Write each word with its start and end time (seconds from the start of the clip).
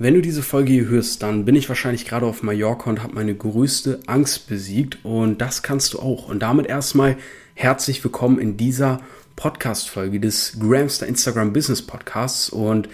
Wenn 0.00 0.14
du 0.14 0.22
diese 0.22 0.44
Folge 0.44 0.72
hier 0.72 0.86
hörst, 0.86 1.24
dann 1.24 1.44
bin 1.44 1.56
ich 1.56 1.68
wahrscheinlich 1.68 2.04
gerade 2.04 2.24
auf 2.24 2.44
Mallorca 2.44 2.88
und 2.88 3.02
habe 3.02 3.16
meine 3.16 3.34
größte 3.34 3.98
Angst 4.06 4.46
besiegt 4.46 4.98
und 5.02 5.40
das 5.40 5.64
kannst 5.64 5.92
du 5.92 5.98
auch. 5.98 6.28
Und 6.28 6.38
damit 6.38 6.66
erstmal 6.66 7.16
herzlich 7.54 8.04
willkommen 8.04 8.38
in 8.38 8.56
dieser 8.56 9.00
Podcast-Folge 9.34 10.20
des 10.20 10.60
Gramster 10.60 11.08
Instagram 11.08 11.52
Business 11.52 11.82
Podcasts. 11.82 12.48
Und 12.48 12.88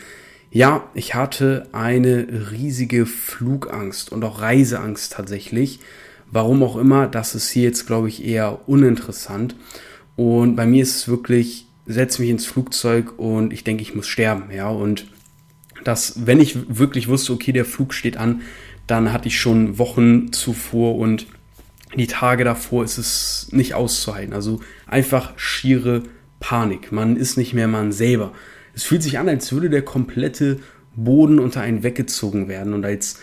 ja, 0.50 0.88
ich 0.94 1.14
hatte 1.14 1.68
eine 1.72 2.26
riesige 2.50 3.04
Flugangst 3.04 4.10
und 4.10 4.24
auch 4.24 4.40
Reiseangst 4.40 5.12
tatsächlich. 5.12 5.80
Warum 6.30 6.62
auch 6.62 6.76
immer, 6.76 7.06
das 7.06 7.34
ist 7.34 7.50
hier 7.50 7.64
jetzt, 7.64 7.86
glaube 7.86 8.08
ich, 8.08 8.24
eher 8.24 8.66
uninteressant. 8.66 9.56
Und 10.16 10.56
bei 10.56 10.64
mir 10.64 10.82
ist 10.82 10.96
es 10.96 11.08
wirklich, 11.08 11.66
setz 11.84 12.18
mich 12.18 12.30
ins 12.30 12.46
Flugzeug 12.46 13.18
und 13.18 13.52
ich 13.52 13.62
denke, 13.62 13.82
ich 13.82 13.94
muss 13.94 14.06
sterben, 14.06 14.50
ja. 14.50 14.70
Und 14.70 15.04
dass, 15.84 16.26
wenn 16.26 16.40
ich 16.40 16.56
wirklich 16.78 17.08
wusste, 17.08 17.32
okay, 17.32 17.52
der 17.52 17.64
Flug 17.64 17.94
steht 17.94 18.16
an, 18.16 18.42
dann 18.86 19.12
hatte 19.12 19.28
ich 19.28 19.38
schon 19.38 19.78
Wochen 19.78 20.32
zuvor 20.32 20.96
und 20.96 21.26
die 21.96 22.06
Tage 22.06 22.44
davor 22.44 22.84
ist 22.84 22.98
es 22.98 23.48
nicht 23.52 23.74
auszuhalten. 23.74 24.34
Also 24.34 24.60
einfach 24.86 25.38
schiere 25.38 26.02
Panik. 26.40 26.92
Man 26.92 27.16
ist 27.16 27.36
nicht 27.36 27.54
mehr 27.54 27.68
man 27.68 27.92
selber. 27.92 28.32
Es 28.74 28.82
fühlt 28.82 29.02
sich 29.02 29.18
an, 29.18 29.28
als 29.28 29.52
würde 29.52 29.70
der 29.70 29.82
komplette 29.82 30.58
Boden 30.96 31.38
unter 31.38 31.60
einen 31.60 31.82
weggezogen 31.82 32.48
werden 32.48 32.74
und 32.74 32.84
als 32.84 33.18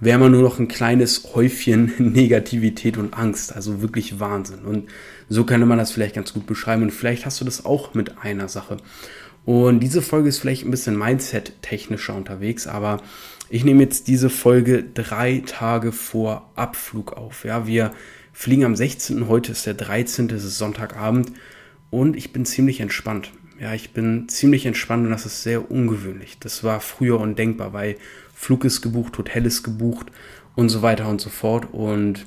wäre 0.00 0.18
man 0.18 0.32
nur 0.32 0.42
noch 0.42 0.58
ein 0.58 0.68
kleines 0.68 1.34
Häufchen 1.34 1.92
Negativität 1.98 2.96
und 2.96 3.14
Angst. 3.14 3.54
Also 3.54 3.82
wirklich 3.82 4.20
Wahnsinn. 4.20 4.60
Und 4.60 4.88
so 5.28 5.44
könnte 5.44 5.66
man 5.66 5.78
das 5.78 5.92
vielleicht 5.92 6.14
ganz 6.14 6.32
gut 6.32 6.46
beschreiben. 6.46 6.82
Und 6.82 6.90
vielleicht 6.90 7.26
hast 7.26 7.40
du 7.40 7.44
das 7.44 7.64
auch 7.64 7.94
mit 7.94 8.18
einer 8.18 8.48
Sache. 8.48 8.76
Und 9.44 9.80
diese 9.80 10.00
Folge 10.00 10.28
ist 10.28 10.38
vielleicht 10.38 10.64
ein 10.64 10.70
bisschen 10.70 10.98
Mindset-technischer 10.98 12.14
unterwegs, 12.14 12.66
aber 12.66 13.02
ich 13.50 13.64
nehme 13.64 13.82
jetzt 13.82 14.08
diese 14.08 14.30
Folge 14.30 14.82
drei 14.82 15.42
Tage 15.44 15.92
vor 15.92 16.50
Abflug 16.54 17.12
auf. 17.12 17.44
Ja, 17.44 17.66
wir 17.66 17.92
fliegen 18.32 18.64
am 18.64 18.74
16. 18.74 19.28
Heute 19.28 19.52
ist 19.52 19.66
der 19.66 19.74
13. 19.74 20.30
Es 20.30 20.44
ist 20.44 20.58
Sonntagabend 20.58 21.32
und 21.90 22.16
ich 22.16 22.32
bin 22.32 22.46
ziemlich 22.46 22.80
entspannt. 22.80 23.32
Ja, 23.60 23.74
ich 23.74 23.92
bin 23.92 24.28
ziemlich 24.28 24.66
entspannt 24.66 25.04
und 25.04 25.10
das 25.10 25.26
ist 25.26 25.42
sehr 25.42 25.70
ungewöhnlich. 25.70 26.38
Das 26.40 26.64
war 26.64 26.80
früher 26.80 27.20
undenkbar, 27.20 27.72
weil 27.72 27.96
Flug 28.34 28.64
ist 28.64 28.80
gebucht, 28.80 29.16
Hotel 29.18 29.46
ist 29.46 29.62
gebucht 29.62 30.06
und 30.56 30.70
so 30.70 30.82
weiter 30.82 31.08
und 31.08 31.20
so 31.20 31.30
fort. 31.30 31.68
Und 31.70 32.26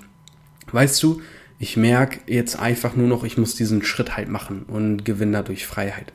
weißt 0.72 1.02
du, 1.04 1.22
ich 1.59 1.76
merke 1.76 2.20
jetzt 2.28 2.58
einfach 2.58 2.96
nur 2.96 3.08
noch, 3.08 3.24
ich 3.24 3.38
muss 3.38 3.56
diesen 3.56 3.84
Schritt 3.84 4.16
halt 4.16 4.30
machen 4.30 4.64
und 4.68 5.04
gewinne 5.04 5.34
dadurch 5.34 5.66
Freiheit. 5.66 6.14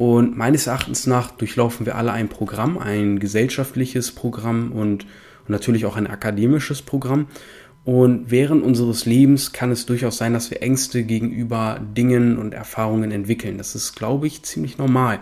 Und 0.00 0.34
meines 0.34 0.66
Erachtens 0.66 1.06
nach 1.06 1.30
durchlaufen 1.30 1.84
wir 1.84 1.94
alle 1.94 2.12
ein 2.12 2.30
Programm, 2.30 2.78
ein 2.78 3.18
gesellschaftliches 3.18 4.12
Programm 4.12 4.72
und, 4.72 5.04
natürlich 5.46 5.84
auch 5.84 5.96
ein 5.96 6.06
akademisches 6.06 6.80
Programm. 6.80 7.26
Und 7.84 8.30
während 8.30 8.64
unseres 8.64 9.04
Lebens 9.04 9.52
kann 9.52 9.70
es 9.70 9.84
durchaus 9.84 10.16
sein, 10.16 10.32
dass 10.32 10.50
wir 10.50 10.62
Ängste 10.62 11.02
gegenüber 11.02 11.82
Dingen 11.94 12.38
und 12.38 12.54
Erfahrungen 12.54 13.10
entwickeln. 13.10 13.58
Das 13.58 13.74
ist, 13.74 13.94
glaube 13.94 14.26
ich, 14.26 14.42
ziemlich 14.42 14.78
normal. 14.78 15.18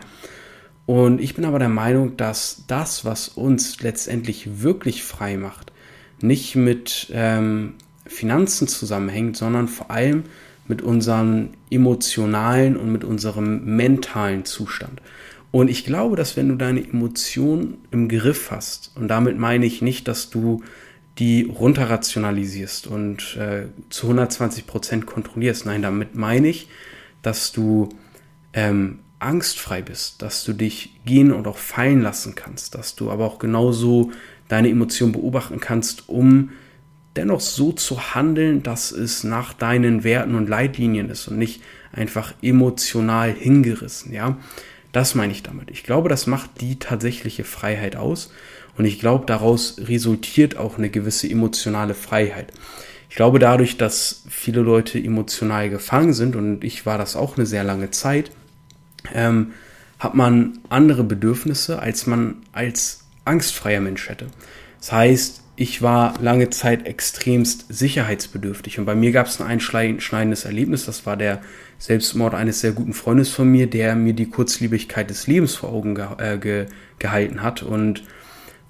Und 0.86 1.20
ich 1.20 1.34
bin 1.34 1.44
aber 1.44 1.58
der 1.58 1.68
Meinung, 1.68 2.16
dass 2.16 2.62
das, 2.68 3.04
was 3.04 3.26
uns 3.26 3.82
letztendlich 3.82 4.62
wirklich 4.62 5.02
frei 5.02 5.38
macht, 5.38 5.72
nicht 6.20 6.54
mit 6.54 7.08
ähm, 7.12 7.74
Finanzen 8.06 8.68
zusammenhängt, 8.68 9.36
sondern 9.36 9.66
vor 9.66 9.90
allem 9.90 10.22
mit 10.68 10.82
unserem 10.82 11.50
emotionalen 11.70 12.76
und 12.76 12.92
mit 12.92 13.04
unserem 13.04 13.64
mentalen 13.64 14.44
Zustand. 14.44 15.00
Und 15.50 15.68
ich 15.68 15.84
glaube, 15.84 16.16
dass 16.16 16.36
wenn 16.36 16.48
du 16.48 16.56
deine 16.56 16.86
Emotionen 16.86 17.78
im 17.90 18.08
Griff 18.08 18.50
hast, 18.50 18.92
und 18.94 19.08
damit 19.08 19.38
meine 19.38 19.64
ich 19.66 19.80
nicht, 19.80 20.06
dass 20.06 20.30
du 20.30 20.62
die 21.18 21.42
runterrationalisierst 21.42 22.86
und 22.86 23.36
äh, 23.36 23.66
zu 23.90 24.06
120 24.06 24.66
Prozent 24.66 25.06
kontrollierst. 25.06 25.66
Nein, 25.66 25.82
damit 25.82 26.14
meine 26.14 26.48
ich, 26.48 26.68
dass 27.22 27.50
du 27.50 27.88
ähm, 28.52 29.00
angstfrei 29.18 29.82
bist, 29.82 30.22
dass 30.22 30.44
du 30.44 30.52
dich 30.52 31.00
gehen 31.04 31.32
und 31.32 31.48
auch 31.48 31.58
fallen 31.58 32.02
lassen 32.02 32.36
kannst, 32.36 32.76
dass 32.76 32.94
du 32.94 33.10
aber 33.10 33.24
auch 33.24 33.40
genauso 33.40 34.12
deine 34.46 34.68
Emotionen 34.68 35.12
beobachten 35.12 35.58
kannst, 35.58 36.08
um 36.08 36.50
dennoch 37.18 37.40
so 37.40 37.72
zu 37.72 38.14
handeln, 38.14 38.62
dass 38.62 38.92
es 38.92 39.24
nach 39.24 39.52
deinen 39.52 40.04
Werten 40.04 40.34
und 40.34 40.48
Leitlinien 40.48 41.10
ist 41.10 41.28
und 41.28 41.36
nicht 41.36 41.60
einfach 41.92 42.32
emotional 42.40 43.32
hingerissen, 43.32 44.12
ja. 44.12 44.38
Das 44.92 45.14
meine 45.14 45.32
ich 45.32 45.42
damit. 45.42 45.70
Ich 45.70 45.82
glaube, 45.82 46.08
das 46.08 46.26
macht 46.26 46.62
die 46.62 46.78
tatsächliche 46.78 47.44
Freiheit 47.44 47.94
aus 47.96 48.32
und 48.78 48.86
ich 48.86 48.98
glaube, 48.98 49.26
daraus 49.26 49.76
resultiert 49.78 50.56
auch 50.56 50.78
eine 50.78 50.88
gewisse 50.88 51.28
emotionale 51.28 51.94
Freiheit. 51.94 52.52
Ich 53.10 53.16
glaube, 53.16 53.38
dadurch, 53.38 53.76
dass 53.76 54.22
viele 54.30 54.60
Leute 54.60 54.98
emotional 54.98 55.68
gefangen 55.68 56.14
sind 56.14 56.36
und 56.36 56.64
ich 56.64 56.86
war 56.86 56.96
das 56.96 57.16
auch 57.16 57.36
eine 57.36 57.46
sehr 57.46 57.64
lange 57.64 57.90
Zeit, 57.90 58.30
ähm, 59.12 59.52
hat 59.98 60.14
man 60.14 60.60
andere 60.68 61.04
Bedürfnisse, 61.04 61.80
als 61.80 62.06
man 62.06 62.36
als 62.52 63.04
angstfreier 63.24 63.80
Mensch 63.80 64.08
hätte. 64.08 64.28
Das 64.78 64.92
heißt, 64.92 65.42
ich 65.60 65.82
war 65.82 66.14
lange 66.20 66.50
Zeit 66.50 66.86
extremst 66.86 67.66
sicherheitsbedürftig 67.68 68.78
und 68.78 68.84
bei 68.84 68.94
mir 68.94 69.10
gab 69.10 69.26
es 69.26 69.40
ein 69.40 69.46
einschneidendes 69.48 70.44
Erlebnis, 70.44 70.86
das 70.86 71.04
war 71.04 71.16
der 71.16 71.40
Selbstmord 71.78 72.34
eines 72.34 72.60
sehr 72.60 72.70
guten 72.70 72.92
Freundes 72.92 73.30
von 73.30 73.50
mir, 73.50 73.66
der 73.66 73.96
mir 73.96 74.12
die 74.12 74.30
Kurzlebigkeit 74.30 75.10
des 75.10 75.26
Lebens 75.26 75.56
vor 75.56 75.70
Augen 75.70 75.96
ge 75.96 76.06
äh, 76.18 76.38
ge 76.38 76.66
gehalten 77.00 77.42
hat 77.42 77.64
und 77.64 78.04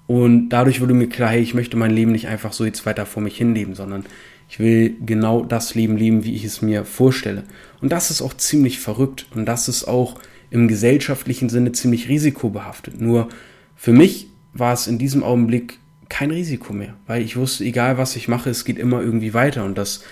und 0.07 0.49
dadurch 0.49 0.81
wurde 0.81 0.95
mir 0.95 1.07
klar, 1.07 1.29
hey, 1.29 1.41
ich 1.41 1.53
möchte 1.53 1.77
mein 1.77 1.91
Leben 1.91 2.11
nicht 2.11 2.27
einfach 2.27 2.53
so 2.53 2.65
jetzt 2.65 2.87
weiter 2.87 3.05
vor 3.05 3.21
mich 3.21 3.37
hinleben, 3.37 3.75
sondern 3.75 4.05
ich 4.49 4.57
will 4.57 4.95
genau 5.05 5.45
das 5.45 5.75
Leben 5.75 5.95
leben, 5.95 6.23
wie 6.23 6.33
ich 6.33 6.43
es 6.43 6.63
mir 6.63 6.85
vorstelle. 6.85 7.43
Und 7.81 7.91
das 7.91 8.09
ist 8.09 8.23
auch 8.23 8.33
ziemlich 8.33 8.79
verrückt 8.79 9.27
und 9.35 9.45
das 9.45 9.67
ist 9.67 9.83
auch 9.83 10.15
im 10.49 10.67
gesellschaftlichen 10.67 11.49
Sinne 11.49 11.73
ziemlich 11.73 12.09
risikobehaftet. 12.09 12.99
Nur 12.99 13.29
für 13.75 13.93
mich 13.93 14.25
war 14.53 14.73
es 14.73 14.87
in 14.87 14.97
diesem 14.97 15.21
Augenblick 15.21 15.77
kein 16.09 16.31
Risiko 16.31 16.73
mehr, 16.73 16.95
weil 17.07 17.21
ich 17.21 17.37
wusste, 17.37 17.63
egal 17.63 17.97
was 17.97 18.15
ich 18.15 18.27
mache, 18.27 18.49
es 18.49 18.65
geht 18.65 18.77
immer 18.77 19.01
irgendwie 19.01 19.33
weiter 19.33 19.63
und 19.63 19.77
das 19.77 20.03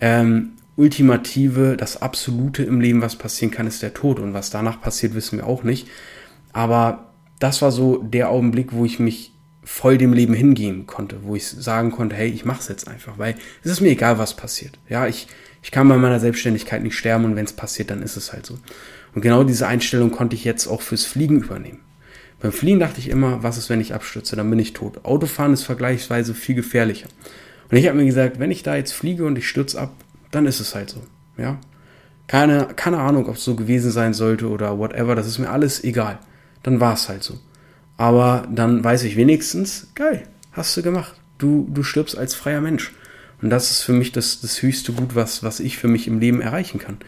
ähm, 0.00 0.52
Ultimative, 0.76 1.76
das 1.76 2.00
Absolute 2.00 2.62
im 2.62 2.80
Leben, 2.80 3.02
was 3.02 3.16
passieren 3.16 3.50
kann, 3.50 3.66
ist 3.66 3.82
der 3.82 3.94
Tod 3.94 4.20
und 4.20 4.34
was 4.34 4.50
danach 4.50 4.80
passiert, 4.80 5.14
wissen 5.14 5.38
wir 5.38 5.46
auch 5.46 5.64
nicht. 5.64 5.88
Aber 6.52 7.12
das 7.40 7.62
war 7.62 7.72
so 7.72 7.98
der 7.98 8.30
Augenblick, 8.30 8.72
wo 8.72 8.84
ich 8.84 9.00
mich 9.00 9.32
voll 9.64 9.98
dem 9.98 10.12
Leben 10.12 10.34
hingehen 10.34 10.86
konnte, 10.86 11.24
wo 11.24 11.34
ich 11.34 11.46
sagen 11.46 11.90
konnte, 11.90 12.16
hey, 12.16 12.28
ich 12.28 12.44
mach's 12.44 12.68
jetzt 12.68 12.88
einfach, 12.88 13.18
weil 13.18 13.34
es 13.62 13.72
ist 13.72 13.80
mir 13.80 13.90
egal, 13.90 14.18
was 14.18 14.34
passiert. 14.34 14.78
Ja, 14.88 15.06
ich, 15.06 15.26
ich 15.62 15.70
kann 15.70 15.88
bei 15.88 15.96
meiner 15.96 16.20
Selbstständigkeit 16.20 16.82
nicht 16.82 16.96
sterben 16.96 17.24
und 17.24 17.36
wenn 17.36 17.44
es 17.44 17.52
passiert, 17.52 17.90
dann 17.90 18.02
ist 18.02 18.16
es 18.16 18.32
halt 18.32 18.46
so. 18.46 18.58
Und 19.14 19.22
genau 19.22 19.44
diese 19.44 19.66
Einstellung 19.66 20.10
konnte 20.10 20.36
ich 20.36 20.44
jetzt 20.44 20.68
auch 20.68 20.80
fürs 20.80 21.04
Fliegen 21.04 21.42
übernehmen. 21.42 21.80
Beim 22.40 22.52
Fliegen 22.52 22.78
dachte 22.78 23.00
ich 23.00 23.08
immer, 23.08 23.42
was 23.42 23.58
ist, 23.58 23.68
wenn 23.68 23.80
ich 23.80 23.94
abstürze, 23.94 24.36
dann 24.36 24.48
bin 24.48 24.58
ich 24.58 24.72
tot. 24.72 25.04
Autofahren 25.04 25.52
ist 25.52 25.64
vergleichsweise 25.64 26.34
viel 26.34 26.54
gefährlicher. 26.54 27.08
Und 27.70 27.76
ich 27.76 27.86
habe 27.86 27.98
mir 27.98 28.06
gesagt, 28.06 28.38
wenn 28.38 28.50
ich 28.50 28.62
da 28.62 28.76
jetzt 28.76 28.92
fliege 28.92 29.24
und 29.24 29.36
ich 29.36 29.48
stürze 29.48 29.80
ab, 29.80 29.92
dann 30.30 30.46
ist 30.46 30.60
es 30.60 30.74
halt 30.74 30.90
so. 30.90 31.02
Ja? 31.36 31.58
Keine, 32.26 32.68
keine 32.76 32.98
Ahnung, 32.98 33.28
ob 33.28 33.36
es 33.36 33.44
so 33.44 33.56
gewesen 33.56 33.90
sein 33.90 34.14
sollte 34.14 34.48
oder 34.48 34.78
whatever, 34.78 35.14
das 35.14 35.26
ist 35.26 35.38
mir 35.38 35.50
alles 35.50 35.82
egal. 35.82 36.18
Dann 36.62 36.80
war 36.80 36.94
es 36.94 37.08
halt 37.08 37.22
so. 37.22 37.38
Aber 37.96 38.46
dann 38.52 38.84
weiß 38.84 39.02
ich 39.04 39.16
wenigstens, 39.16 39.88
geil, 39.94 40.22
hast 40.52 40.76
du 40.76 40.82
gemacht. 40.82 41.14
Du, 41.38 41.68
du 41.72 41.82
stirbst 41.82 42.16
als 42.16 42.34
freier 42.34 42.60
Mensch. 42.60 42.92
Und 43.42 43.50
das 43.50 43.70
ist 43.70 43.82
für 43.82 43.92
mich 43.92 44.12
das, 44.12 44.40
das 44.40 44.62
höchste 44.62 44.92
Gut, 44.92 45.14
was, 45.14 45.42
was 45.42 45.60
ich 45.60 45.78
für 45.78 45.88
mich 45.88 46.06
im 46.06 46.18
Leben 46.18 46.40
erreichen 46.40 46.78
kann. 46.78 46.98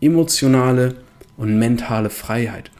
Emotionale 0.00 0.96
und 1.36 1.58
mentale 1.58 2.10
Freiheit. 2.10 2.70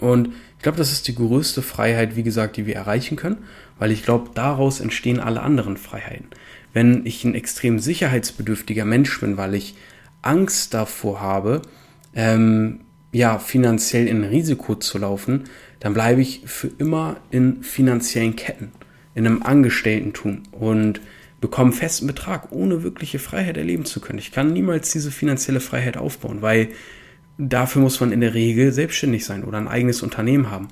Und 0.00 0.30
ich 0.58 0.62
glaube, 0.62 0.76
das 0.78 0.90
ist 0.90 1.06
die 1.06 1.14
größte 1.14 1.62
Freiheit, 1.62 2.16
wie 2.16 2.24
gesagt, 2.24 2.56
die 2.56 2.66
wir 2.66 2.74
erreichen 2.74 3.16
können, 3.16 3.44
weil 3.78 3.92
ich 3.92 4.04
glaube, 4.04 4.30
daraus 4.34 4.80
entstehen 4.80 5.20
alle 5.20 5.40
anderen 5.40 5.76
Freiheiten. 5.76 6.26
Wenn 6.72 7.06
ich 7.06 7.24
ein 7.24 7.36
extrem 7.36 7.78
sicherheitsbedürftiger 7.78 8.84
Mensch 8.84 9.20
bin, 9.20 9.36
weil 9.36 9.54
ich 9.54 9.76
Angst 10.20 10.74
davor 10.74 11.20
habe, 11.20 11.62
ähm, 12.12 12.80
ja, 13.12 13.38
finanziell 13.38 14.08
in 14.08 14.24
Risiko 14.24 14.74
zu 14.74 14.98
laufen, 14.98 15.44
dann 15.78 15.94
bleibe 15.94 16.20
ich 16.20 16.42
für 16.44 16.70
immer 16.78 17.18
in 17.30 17.62
finanziellen 17.62 18.34
Ketten, 18.34 18.72
in 19.14 19.26
einem 19.26 19.44
Angestelltentum 19.44 20.42
und 20.50 21.00
bekomme 21.40 21.70
festen 21.70 22.08
Betrag, 22.08 22.50
ohne 22.50 22.82
wirkliche 22.82 23.20
Freiheit 23.20 23.56
erleben 23.56 23.84
zu 23.84 24.00
können. 24.00 24.18
Ich 24.18 24.32
kann 24.32 24.52
niemals 24.52 24.90
diese 24.90 25.12
finanzielle 25.12 25.60
Freiheit 25.60 25.96
aufbauen, 25.96 26.42
weil 26.42 26.70
dafür 27.38 27.80
muss 27.80 28.00
man 28.00 28.12
in 28.12 28.20
der 28.20 28.34
Regel 28.34 28.72
selbstständig 28.72 29.24
sein 29.24 29.44
oder 29.44 29.58
ein 29.58 29.68
eigenes 29.68 30.02
Unternehmen 30.02 30.50
haben. 30.50 30.68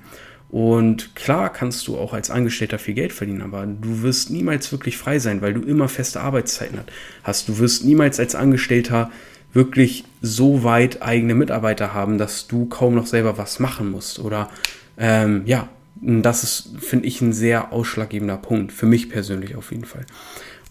Und 0.48 1.16
klar 1.16 1.52
kannst 1.52 1.88
du 1.88 1.96
auch 1.96 2.12
als 2.12 2.30
Angestellter 2.30 2.78
viel 2.78 2.94
Geld 2.94 3.12
verdienen, 3.12 3.42
aber 3.42 3.66
du 3.66 4.02
wirst 4.02 4.30
niemals 4.30 4.70
wirklich 4.70 4.96
frei 4.96 5.18
sein, 5.18 5.42
weil 5.42 5.54
du 5.54 5.62
immer 5.62 5.88
feste 5.88 6.20
Arbeitszeiten 6.20 6.80
hast. 7.24 7.48
Du 7.48 7.58
wirst 7.58 7.84
niemals 7.84 8.20
als 8.20 8.34
Angestellter 8.34 9.10
wirklich 9.52 10.04
so 10.22 10.62
weit 10.62 11.02
eigene 11.02 11.34
Mitarbeiter 11.34 11.94
haben, 11.94 12.18
dass 12.18 12.46
du 12.46 12.66
kaum 12.66 12.94
noch 12.94 13.06
selber 13.06 13.38
was 13.38 13.58
machen 13.58 13.90
musst 13.90 14.18
oder 14.18 14.50
ähm, 14.98 15.42
ja, 15.46 15.68
Das 16.00 16.42
ist, 16.42 16.70
finde 16.78 17.06
ich, 17.06 17.20
ein 17.20 17.32
sehr 17.32 17.72
ausschlaggebender 17.72 18.36
Punkt. 18.36 18.72
Für 18.72 18.86
mich 18.86 19.08
persönlich 19.08 19.56
auf 19.56 19.72
jeden 19.72 19.84
Fall. 19.86 20.04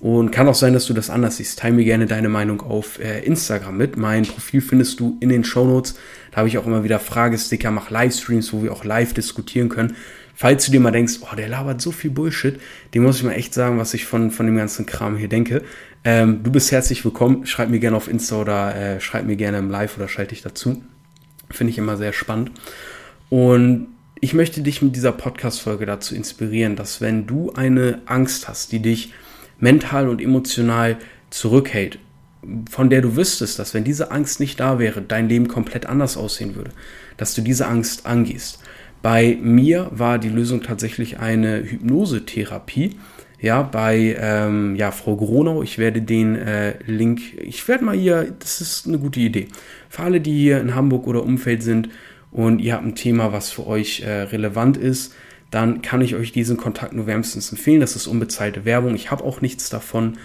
Und 0.05 0.29
kann 0.29 0.47
auch 0.47 0.53
sein, 0.53 0.73
dass 0.73 0.85
du 0.85 0.93
das 0.93 1.09
anders 1.09 1.37
siehst. 1.37 1.57
Teil 1.57 1.71
mir 1.71 1.83
gerne 1.83 2.05
deine 2.05 2.29
Meinung 2.29 2.61
auf 2.61 2.99
äh, 2.99 3.21
Instagram 3.21 3.75
mit. 3.75 3.97
Mein 3.97 4.21
Profil 4.21 4.61
findest 4.61 4.99
du 4.99 5.17
in 5.19 5.29
den 5.29 5.43
Show 5.43 5.65
Notes. 5.65 5.95
Da 6.29 6.37
habe 6.37 6.47
ich 6.47 6.59
auch 6.59 6.67
immer 6.67 6.83
wieder 6.83 6.99
Fragesticker, 6.99 7.71
mache 7.71 7.91
Livestreams, 7.91 8.53
wo 8.53 8.61
wir 8.61 8.71
auch 8.71 8.83
live 8.83 9.15
diskutieren 9.15 9.67
können. 9.67 9.95
Falls 10.35 10.63
du 10.63 10.71
dir 10.71 10.79
mal 10.79 10.91
denkst, 10.91 11.15
oh, 11.21 11.35
der 11.35 11.47
labert 11.47 11.81
so 11.81 11.91
viel 11.91 12.11
Bullshit, 12.11 12.59
dem 12.93 13.01
muss 13.01 13.17
ich 13.17 13.23
mal 13.23 13.31
echt 13.31 13.55
sagen, 13.55 13.79
was 13.79 13.95
ich 13.95 14.05
von, 14.05 14.29
von 14.29 14.45
dem 14.45 14.55
ganzen 14.55 14.85
Kram 14.85 15.17
hier 15.17 15.27
denke. 15.27 15.63
Ähm, 16.03 16.43
du 16.43 16.51
bist 16.51 16.71
herzlich 16.71 17.03
willkommen. 17.03 17.47
Schreib 17.47 17.69
mir 17.69 17.79
gerne 17.79 17.97
auf 17.97 18.07
Insta 18.07 18.35
oder 18.35 18.75
äh, 18.75 19.01
schreib 19.01 19.25
mir 19.25 19.37
gerne 19.37 19.57
im 19.57 19.71
Live 19.71 19.97
oder 19.97 20.07
schalte 20.07 20.35
dich 20.35 20.43
dazu. 20.43 20.83
Finde 21.49 21.71
ich 21.71 21.79
immer 21.79 21.97
sehr 21.97 22.13
spannend. 22.13 22.51
Und 23.31 23.87
ich 24.21 24.35
möchte 24.35 24.61
dich 24.61 24.83
mit 24.83 24.95
dieser 24.95 25.13
Podcast-Folge 25.13 25.87
dazu 25.87 26.13
inspirieren, 26.13 26.75
dass 26.75 27.01
wenn 27.01 27.25
du 27.25 27.53
eine 27.53 28.03
Angst 28.05 28.47
hast, 28.47 28.71
die 28.71 28.83
dich 28.83 29.11
mental 29.59 30.09
und 30.09 30.21
emotional 30.21 30.97
zurückhält, 31.29 31.99
von 32.69 32.89
der 32.89 33.01
du 33.01 33.15
wüsstest, 33.15 33.59
dass 33.59 33.73
wenn 33.73 33.83
diese 33.83 34.11
Angst 34.11 34.39
nicht 34.39 34.59
da 34.59 34.79
wäre, 34.79 35.01
dein 35.01 35.29
Leben 35.29 35.47
komplett 35.47 35.85
anders 35.85 36.17
aussehen 36.17 36.55
würde, 36.55 36.71
dass 37.17 37.33
du 37.33 37.41
diese 37.41 37.67
Angst 37.67 38.05
angehst. 38.05 38.59
Bei 39.01 39.37
mir 39.39 39.89
war 39.91 40.17
die 40.17 40.29
Lösung 40.29 40.63
tatsächlich 40.63 41.19
eine 41.19 41.63
Hypnosetherapie. 41.63 42.97
Ja, 43.39 43.61
bei 43.61 44.17
ähm, 44.19 44.75
ja, 44.75 44.89
Frau 44.91 45.15
Gronau, 45.15 45.61
ich 45.61 45.77
werde 45.77 46.01
den 46.01 46.35
äh, 46.35 46.73
Link, 46.87 47.21
ich 47.37 47.67
werde 47.67 47.85
mal 47.85 47.95
hier, 47.95 48.33
das 48.39 48.61
ist 48.61 48.87
eine 48.87 48.97
gute 48.97 49.19
Idee. 49.19 49.47
Für 49.89 50.03
alle, 50.03 50.21
die 50.21 50.33
hier 50.33 50.59
in 50.59 50.73
Hamburg 50.73 51.05
oder 51.05 51.21
Umfeld 51.21 51.61
sind 51.61 51.89
und 52.31 52.59
ihr 52.59 52.73
habt 52.73 52.85
ein 52.85 52.95
Thema, 52.95 53.31
was 53.31 53.51
für 53.51 53.67
euch 53.67 54.01
äh, 54.01 54.23
relevant 54.23 54.77
ist, 54.77 55.13
dann 55.51 55.81
kann 55.81 56.01
ich 56.01 56.15
euch 56.15 56.31
diesen 56.31 56.57
Kontakt 56.57 56.93
nur 56.93 57.07
wärmstens 57.07 57.51
empfehlen. 57.51 57.79
Das 57.79 57.95
ist 57.95 58.07
unbezahlte 58.07 58.65
Werbung. 58.65 58.95
Ich 58.95 59.11
habe 59.11 59.23
auch 59.23 59.41
nichts 59.41 59.69
davon. 59.69 60.17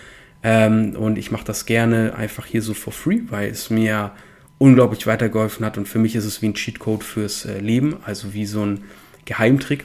Ähm, 0.43 0.97
und 0.97 1.19
ich 1.19 1.31
mache 1.31 1.45
das 1.45 1.67
gerne 1.67 2.15
einfach 2.15 2.47
hier 2.47 2.63
so 2.63 2.75
for 2.75 2.93
free, 2.93 3.21
weil 3.29 3.51
es 3.51 3.71
mir 3.71 4.13
unglaublich 4.59 5.07
weitergeholfen 5.07 5.65
hat. 5.65 5.79
Und 5.79 5.89
für 5.89 5.99
mich 5.99 6.17
ist 6.17 6.25
es 6.25 6.43
wie 6.43 6.47
ein 6.47 6.55
Cheatcode 6.55 7.05
fürs 7.05 7.45
äh, 7.45 7.59
Leben, 7.59 7.97
also 8.05 8.35
wie 8.35 8.47
so 8.47 8.65
ein 8.65 8.85
Geheimtrick. 9.25 9.85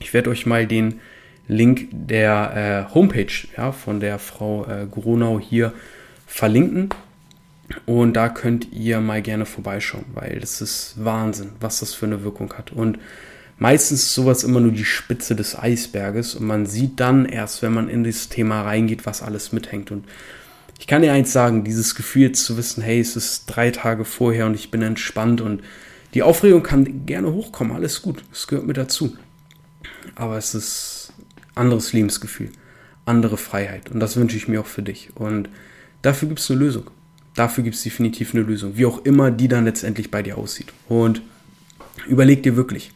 Ich 0.00 0.14
werde 0.14 0.30
euch 0.30 0.46
mal 0.46 0.66
den 0.66 1.00
Link 1.48 1.88
der 1.92 2.88
äh, 2.90 2.94
Homepage 2.94 3.32
ja, 3.56 3.72
von 3.72 4.00
der 4.00 4.18
Frau 4.18 4.66
äh, 4.66 4.86
Gronau 4.90 5.40
hier 5.40 5.72
verlinken. 6.26 6.90
Und 7.86 8.14
da 8.14 8.28
könnt 8.28 8.72
ihr 8.72 9.00
mal 9.00 9.22
gerne 9.22 9.46
vorbeischauen, 9.46 10.04
weil 10.14 10.40
das 10.40 10.60
ist 10.60 10.94
Wahnsinn, 11.02 11.52
was 11.60 11.80
das 11.80 11.94
für 11.94 12.06
eine 12.06 12.22
Wirkung 12.22 12.52
hat. 12.54 12.72
Und 12.72 12.98
meistens 13.62 14.02
ist 14.02 14.14
sowas 14.14 14.42
immer 14.42 14.58
nur 14.58 14.72
die 14.72 14.84
Spitze 14.84 15.36
des 15.36 15.56
Eisberges 15.56 16.34
und 16.34 16.44
man 16.44 16.66
sieht 16.66 16.98
dann 16.98 17.24
erst, 17.26 17.62
wenn 17.62 17.72
man 17.72 17.88
in 17.88 18.02
das 18.02 18.28
Thema 18.28 18.62
reingeht, 18.62 19.06
was 19.06 19.22
alles 19.22 19.52
mithängt. 19.52 19.92
Und 19.92 20.04
ich 20.80 20.88
kann 20.88 21.02
dir 21.02 21.12
eins 21.12 21.32
sagen, 21.32 21.62
dieses 21.62 21.94
Gefühl 21.94 22.22
jetzt 22.22 22.44
zu 22.44 22.56
wissen, 22.56 22.82
hey, 22.82 22.98
es 22.98 23.14
ist 23.14 23.46
drei 23.46 23.70
Tage 23.70 24.04
vorher 24.04 24.46
und 24.46 24.54
ich 24.54 24.72
bin 24.72 24.82
entspannt 24.82 25.40
und 25.40 25.62
die 26.12 26.24
Aufregung 26.24 26.64
kann 26.64 27.06
gerne 27.06 27.32
hochkommen, 27.32 27.72
alles 27.72 28.02
gut, 28.02 28.24
es 28.32 28.48
gehört 28.48 28.66
mir 28.66 28.72
dazu. 28.72 29.16
Aber 30.16 30.36
es 30.36 30.56
ist 30.56 31.12
anderes 31.54 31.92
Lebensgefühl, 31.92 32.50
andere 33.04 33.36
Freiheit 33.36 33.92
und 33.92 34.00
das 34.00 34.16
wünsche 34.16 34.36
ich 34.36 34.48
mir 34.48 34.60
auch 34.60 34.66
für 34.66 34.82
dich. 34.82 35.10
Und 35.14 35.48
dafür 36.02 36.26
gibt 36.26 36.40
es 36.40 36.50
eine 36.50 36.58
Lösung. 36.58 36.90
Dafür 37.36 37.62
gibt 37.62 37.76
es 37.76 37.84
definitiv 37.84 38.34
eine 38.34 38.42
Lösung, 38.42 38.76
wie 38.76 38.86
auch 38.86 39.04
immer 39.04 39.30
die 39.30 39.46
dann 39.46 39.66
letztendlich 39.66 40.10
bei 40.10 40.20
dir 40.20 40.36
aussieht. 40.36 40.72
Und 40.88 41.22
überleg 42.08 42.42
dir 42.42 42.56
wirklich, 42.56 42.90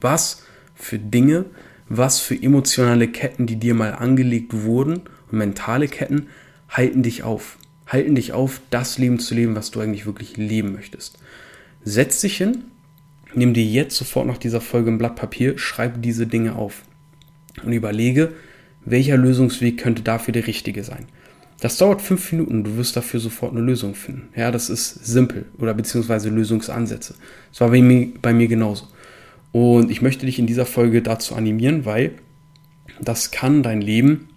was 0.00 0.42
für 0.74 0.98
Dinge, 0.98 1.46
was 1.88 2.20
für 2.20 2.40
emotionale 2.40 3.08
Ketten, 3.08 3.46
die 3.46 3.56
dir 3.56 3.74
mal 3.74 3.92
angelegt 3.92 4.62
wurden 4.62 5.02
und 5.30 5.38
mentale 5.38 5.88
Ketten, 5.88 6.28
halten 6.68 7.02
dich 7.02 7.22
auf. 7.22 7.58
Halten 7.86 8.14
dich 8.14 8.32
auf, 8.32 8.60
das 8.70 8.98
Leben 8.98 9.18
zu 9.18 9.34
leben, 9.34 9.56
was 9.56 9.72
du 9.72 9.80
eigentlich 9.80 10.06
wirklich 10.06 10.36
leben 10.36 10.72
möchtest. 10.72 11.18
Setz 11.82 12.20
dich 12.20 12.36
hin, 12.36 12.64
nimm 13.34 13.54
dir 13.54 13.64
jetzt 13.64 13.96
sofort 13.96 14.26
nach 14.26 14.38
dieser 14.38 14.60
Folge 14.60 14.90
ein 14.90 14.98
Blatt 14.98 15.16
Papier, 15.16 15.58
schreib 15.58 16.00
diese 16.00 16.26
Dinge 16.26 16.54
auf 16.54 16.82
und 17.64 17.72
überlege, 17.72 18.32
welcher 18.84 19.16
Lösungsweg 19.16 19.78
könnte 19.78 20.02
dafür 20.02 20.32
der 20.32 20.46
richtige 20.46 20.84
sein. 20.84 21.06
Das 21.60 21.76
dauert 21.76 22.00
fünf 22.00 22.32
Minuten, 22.32 22.64
du 22.64 22.76
wirst 22.76 22.96
dafür 22.96 23.20
sofort 23.20 23.52
eine 23.52 23.60
Lösung 23.60 23.94
finden. 23.94 24.28
Ja, 24.34 24.50
das 24.50 24.70
ist 24.70 25.04
simpel 25.04 25.44
oder 25.58 25.74
beziehungsweise 25.74 26.30
Lösungsansätze. 26.30 27.14
Das 27.50 27.60
war 27.60 27.68
bei 27.70 27.82
mir, 27.82 28.08
bei 28.22 28.32
mir 28.32 28.48
genauso. 28.48 28.86
Und 29.52 29.90
ich 29.90 30.02
möchte 30.02 30.26
dich 30.26 30.38
in 30.38 30.46
dieser 30.46 30.66
Folge 30.66 31.02
dazu 31.02 31.34
animieren, 31.34 31.84
weil 31.84 32.12
das 33.00 33.30
kann 33.30 33.62
dein 33.62 33.80
Leben 33.80 34.28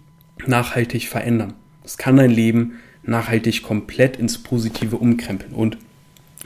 nachhaltig 0.46 1.08
verändern. 1.08 1.54
Das 1.82 1.98
kann 1.98 2.16
dein 2.16 2.30
Leben 2.30 2.74
nachhaltig 3.02 3.62
komplett 3.62 4.16
ins 4.16 4.38
Positive 4.38 4.96
umkrempeln. 4.96 5.52
Und 5.52 5.78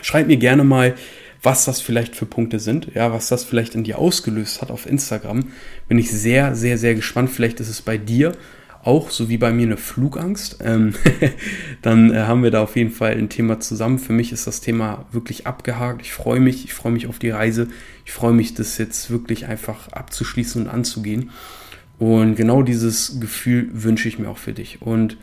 schreib 0.02 0.26
mir 0.26 0.36
gerne 0.36 0.64
mal, 0.64 0.94
was 1.42 1.64
das 1.64 1.80
vielleicht 1.80 2.16
für 2.16 2.26
Punkte 2.26 2.58
sind, 2.58 2.92
ja, 2.94 3.12
was 3.12 3.28
das 3.28 3.44
vielleicht 3.44 3.74
in 3.74 3.84
dir 3.84 3.98
ausgelöst 3.98 4.60
hat 4.60 4.70
auf 4.70 4.86
Instagram. 4.86 5.44
Bin 5.86 5.98
ich 5.98 6.10
sehr, 6.10 6.56
sehr, 6.56 6.78
sehr 6.78 6.94
gespannt. 6.94 7.30
Vielleicht 7.30 7.60
ist 7.60 7.68
es 7.68 7.80
bei 7.80 7.96
dir 7.96 8.36
auch, 8.82 9.10
so 9.10 9.28
wie 9.28 9.38
bei 9.38 9.52
mir, 9.52 9.66
eine 9.66 9.76
Flugangst, 9.76 10.58
ähm, 10.64 10.94
dann 11.82 12.12
äh, 12.12 12.20
haben 12.20 12.42
wir 12.42 12.50
da 12.50 12.62
auf 12.62 12.76
jeden 12.76 12.90
Fall 12.90 13.12
ein 13.12 13.28
Thema 13.28 13.60
zusammen. 13.60 13.98
Für 13.98 14.12
mich 14.12 14.32
ist 14.32 14.46
das 14.46 14.60
Thema 14.60 15.06
wirklich 15.12 15.46
abgehakt. 15.46 16.02
Ich 16.02 16.12
freue 16.12 16.40
mich, 16.40 16.64
ich 16.64 16.74
freue 16.74 16.92
mich 16.92 17.06
auf 17.06 17.18
die 17.18 17.30
Reise. 17.30 17.68
Ich 18.04 18.12
freue 18.12 18.32
mich, 18.32 18.54
das 18.54 18.78
jetzt 18.78 19.10
wirklich 19.10 19.46
einfach 19.46 19.88
abzuschließen 19.92 20.62
und 20.62 20.68
anzugehen. 20.68 21.30
Und 21.98 22.36
genau 22.36 22.62
dieses 22.62 23.20
Gefühl 23.20 23.68
wünsche 23.72 24.08
ich 24.08 24.18
mir 24.18 24.28
auch 24.28 24.38
für 24.38 24.52
dich. 24.52 24.80
Und 24.80 25.16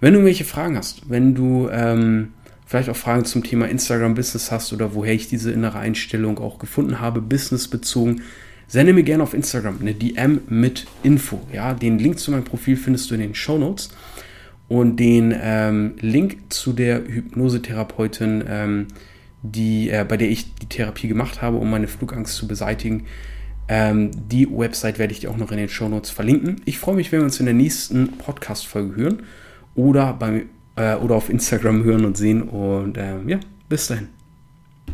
wenn 0.00 0.12
du 0.12 0.20
irgendwelche 0.20 0.44
Fragen 0.44 0.76
hast, 0.76 1.10
wenn 1.10 1.34
du 1.34 1.68
ähm, 1.70 2.28
vielleicht 2.64 2.88
auch 2.88 2.96
Fragen 2.96 3.24
zum 3.24 3.42
Thema 3.42 3.66
Instagram 3.66 4.14
Business 4.14 4.52
hast 4.52 4.72
oder 4.72 4.94
woher 4.94 5.12
ich 5.12 5.26
diese 5.26 5.50
innere 5.50 5.78
Einstellung 5.78 6.38
auch 6.38 6.58
gefunden 6.58 7.00
habe, 7.00 7.20
businessbezogen, 7.20 8.22
Sende 8.70 8.92
mir 8.92 9.02
gerne 9.02 9.24
auf 9.24 9.34
Instagram 9.34 9.78
eine 9.80 9.94
DM 9.94 10.42
mit 10.48 10.86
Info. 11.02 11.40
Ja, 11.52 11.74
den 11.74 11.98
Link 11.98 12.20
zu 12.20 12.30
meinem 12.30 12.44
Profil 12.44 12.76
findest 12.76 13.10
du 13.10 13.14
in 13.14 13.20
den 13.20 13.34
Show 13.34 13.58
Notes. 13.58 13.90
Und 14.68 15.00
den 15.00 15.34
ähm, 15.36 15.94
Link 15.98 16.52
zu 16.52 16.72
der 16.72 17.02
Hypnosetherapeutin, 17.04 18.44
ähm, 18.46 18.86
die, 19.42 19.90
äh, 19.90 20.06
bei 20.08 20.16
der 20.16 20.30
ich 20.30 20.54
die 20.54 20.66
Therapie 20.66 21.08
gemacht 21.08 21.42
habe, 21.42 21.56
um 21.56 21.68
meine 21.68 21.88
Flugangst 21.88 22.36
zu 22.36 22.46
beseitigen, 22.46 23.06
ähm, 23.66 24.12
die 24.30 24.48
Website 24.48 25.00
werde 25.00 25.14
ich 25.14 25.18
dir 25.18 25.32
auch 25.32 25.36
noch 25.36 25.50
in 25.50 25.58
den 25.58 25.68
Show 25.68 25.88
Notes 25.88 26.10
verlinken. 26.10 26.60
Ich 26.64 26.78
freue 26.78 26.94
mich, 26.94 27.10
wenn 27.10 27.18
wir 27.18 27.24
uns 27.24 27.40
in 27.40 27.46
der 27.46 27.54
nächsten 27.56 28.18
Podcast-Folge 28.18 28.94
hören 28.94 29.22
oder, 29.74 30.12
bei, 30.12 30.44
äh, 30.76 30.94
oder 30.94 31.16
auf 31.16 31.28
Instagram 31.28 31.82
hören 31.82 32.04
und 32.04 32.16
sehen. 32.16 32.42
Und 32.42 32.96
ähm, 32.98 33.28
ja, 33.28 33.40
bis 33.68 33.88
dahin. 33.88 34.19